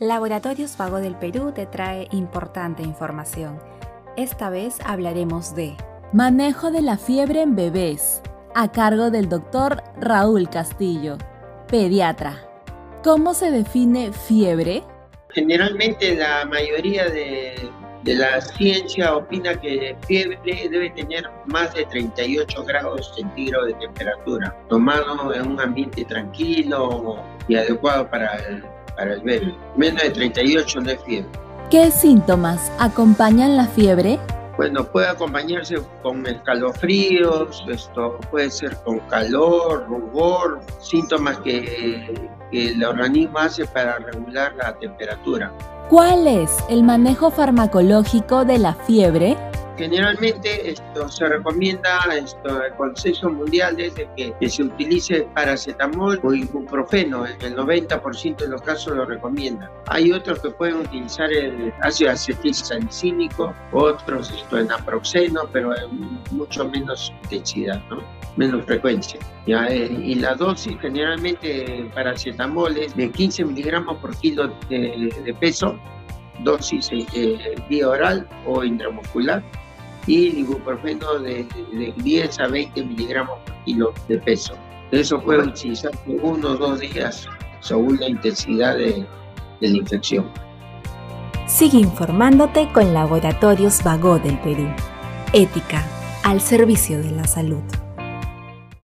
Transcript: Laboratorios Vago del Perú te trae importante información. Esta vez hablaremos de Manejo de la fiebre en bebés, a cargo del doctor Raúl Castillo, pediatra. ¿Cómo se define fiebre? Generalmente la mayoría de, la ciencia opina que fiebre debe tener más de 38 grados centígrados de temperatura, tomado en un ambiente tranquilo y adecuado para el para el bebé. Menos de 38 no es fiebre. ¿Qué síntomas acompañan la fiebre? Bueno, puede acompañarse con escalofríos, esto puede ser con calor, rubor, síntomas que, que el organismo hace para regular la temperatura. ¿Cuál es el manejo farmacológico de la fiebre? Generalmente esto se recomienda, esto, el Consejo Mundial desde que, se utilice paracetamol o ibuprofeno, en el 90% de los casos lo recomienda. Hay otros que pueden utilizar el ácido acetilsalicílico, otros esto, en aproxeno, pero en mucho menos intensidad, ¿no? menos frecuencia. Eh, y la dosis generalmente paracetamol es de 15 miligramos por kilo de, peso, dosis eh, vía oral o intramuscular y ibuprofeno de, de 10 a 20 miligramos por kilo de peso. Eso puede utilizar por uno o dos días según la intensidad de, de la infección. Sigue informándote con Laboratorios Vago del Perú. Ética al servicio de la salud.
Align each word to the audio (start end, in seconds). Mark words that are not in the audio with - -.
Laboratorios 0.00 0.76
Vago 0.76 1.00
del 1.00 1.16
Perú 1.16 1.50
te 1.52 1.66
trae 1.66 2.06
importante 2.12 2.84
información. 2.84 3.58
Esta 4.16 4.48
vez 4.48 4.78
hablaremos 4.84 5.56
de 5.56 5.76
Manejo 6.12 6.70
de 6.70 6.82
la 6.82 6.98
fiebre 6.98 7.42
en 7.42 7.56
bebés, 7.56 8.22
a 8.54 8.70
cargo 8.70 9.10
del 9.10 9.28
doctor 9.28 9.82
Raúl 10.00 10.48
Castillo, 10.48 11.18
pediatra. 11.66 12.48
¿Cómo 13.02 13.34
se 13.34 13.50
define 13.50 14.12
fiebre? 14.12 14.84
Generalmente 15.30 16.14
la 16.14 16.44
mayoría 16.44 17.06
de, 17.08 17.68
la 18.04 18.40
ciencia 18.40 19.16
opina 19.16 19.60
que 19.60 19.96
fiebre 20.06 20.68
debe 20.70 20.90
tener 20.90 21.28
más 21.46 21.74
de 21.74 21.84
38 21.86 22.64
grados 22.64 23.12
centígrados 23.16 23.66
de 23.66 23.74
temperatura, 23.74 24.56
tomado 24.68 25.34
en 25.34 25.48
un 25.48 25.60
ambiente 25.60 26.04
tranquilo 26.04 27.16
y 27.48 27.56
adecuado 27.56 28.08
para 28.08 28.36
el 28.46 28.62
para 28.98 29.14
el 29.14 29.20
bebé. 29.22 29.54
Menos 29.76 30.02
de 30.02 30.10
38 30.10 30.80
no 30.80 30.90
es 30.90 31.02
fiebre. 31.04 31.30
¿Qué 31.70 31.90
síntomas 31.90 32.72
acompañan 32.78 33.56
la 33.56 33.66
fiebre? 33.66 34.18
Bueno, 34.56 34.84
puede 34.84 35.06
acompañarse 35.06 35.76
con 36.02 36.26
escalofríos, 36.26 37.64
esto 37.68 38.18
puede 38.30 38.50
ser 38.50 38.76
con 38.84 38.98
calor, 39.00 39.86
rubor, 39.88 40.60
síntomas 40.80 41.38
que, 41.38 42.12
que 42.50 42.68
el 42.70 42.82
organismo 42.82 43.38
hace 43.38 43.66
para 43.66 43.98
regular 43.98 44.52
la 44.56 44.76
temperatura. 44.76 45.52
¿Cuál 45.88 46.26
es 46.26 46.50
el 46.68 46.82
manejo 46.82 47.30
farmacológico 47.30 48.44
de 48.44 48.58
la 48.58 48.74
fiebre? 48.74 49.36
Generalmente 49.78 50.70
esto 50.70 51.08
se 51.08 51.28
recomienda, 51.28 52.00
esto, 52.12 52.64
el 52.64 52.74
Consejo 52.74 53.30
Mundial 53.30 53.76
desde 53.76 54.08
que, 54.16 54.50
se 54.50 54.64
utilice 54.64 55.28
paracetamol 55.34 56.18
o 56.24 56.34
ibuprofeno, 56.34 57.24
en 57.24 57.40
el 57.40 57.54
90% 57.54 58.38
de 58.38 58.48
los 58.48 58.60
casos 58.62 58.96
lo 58.96 59.04
recomienda. 59.04 59.70
Hay 59.86 60.10
otros 60.10 60.40
que 60.40 60.50
pueden 60.50 60.78
utilizar 60.78 61.32
el 61.32 61.72
ácido 61.80 62.10
acetilsalicílico, 62.10 63.54
otros 63.70 64.32
esto, 64.32 64.58
en 64.58 64.72
aproxeno, 64.72 65.42
pero 65.52 65.72
en 65.76 66.18
mucho 66.32 66.68
menos 66.68 67.12
intensidad, 67.22 67.80
¿no? 67.88 68.02
menos 68.36 68.64
frecuencia. 68.64 69.20
Eh, 69.46 69.96
y 70.02 70.16
la 70.16 70.34
dosis 70.34 70.76
generalmente 70.80 71.88
paracetamol 71.94 72.76
es 72.76 72.96
de 72.96 73.12
15 73.12 73.44
miligramos 73.44 73.98
por 73.98 74.16
kilo 74.16 74.48
de, 74.68 75.36
peso, 75.38 75.78
dosis 76.42 76.90
eh, 76.92 77.54
vía 77.68 77.88
oral 77.88 78.28
o 78.44 78.64
intramuscular 78.64 79.40
y 80.08 80.40
ibuprofeno 80.40 81.18
de, 81.20 81.46
de 81.72 81.94
10 81.96 82.40
a 82.40 82.48
20 82.48 82.82
miligramos 82.82 83.38
por 83.44 83.64
kilo 83.64 83.94
de 84.08 84.18
peso. 84.18 84.54
Eso 84.90 85.20
puede 85.20 85.46
utilizar 85.46 85.92
por 86.04 86.16
uno 86.22 86.48
o 86.48 86.56
dos 86.56 86.80
días 86.80 87.28
según 87.60 88.00
la 88.00 88.08
intensidad 88.08 88.76
de, 88.76 89.06
de 89.60 89.68
la 89.68 89.76
infección. 89.76 90.26
Sigue 91.46 91.78
informándote 91.78 92.68
con 92.72 92.92
Laboratorios 92.94 93.82
Vago 93.84 94.18
del 94.18 94.38
Perú. 94.40 94.66
Ética 95.32 95.84
al 96.24 96.40
servicio 96.40 96.98
de 97.02 97.10
la 97.10 97.24
salud. 97.24 97.62